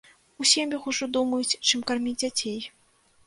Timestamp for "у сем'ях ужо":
0.43-1.07